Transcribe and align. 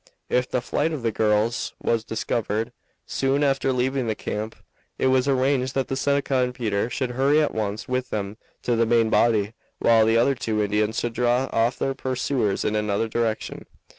If 0.29 0.49
the 0.49 0.63
flight 0.63 0.93
of 0.93 1.03
the 1.03 1.11
girls 1.11 1.75
was 1.79 2.03
discovered 2.03 2.71
soon 3.05 3.43
after 3.43 3.71
leaving 3.71 4.07
the 4.07 4.15
camp, 4.15 4.55
it 4.97 5.05
was 5.09 5.27
arranged 5.27 5.75
that 5.75 5.89
the 5.89 5.95
Seneca 5.95 6.37
and 6.37 6.55
Peter 6.55 6.89
should 6.89 7.11
hurry 7.11 7.39
at 7.39 7.53
once 7.53 7.87
with 7.87 8.09
them 8.09 8.37
to 8.63 8.75
the 8.75 8.87
main 8.87 9.11
body, 9.11 9.53
while 9.77 10.03
the 10.07 10.17
other 10.17 10.33
two 10.33 10.59
Indians 10.63 10.99
should 10.99 11.13
draw 11.13 11.47
off 11.53 11.77
their 11.77 11.93
pursuers 11.93 12.65
in 12.65 12.75
another 12.75 13.07
direction. 13.07 13.67